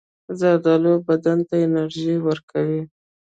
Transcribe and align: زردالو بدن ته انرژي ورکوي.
زردالو 0.39 0.93
بدن 1.07 1.39
ته 1.47 1.55
انرژي 1.65 2.13
ورکوي. 2.27 2.81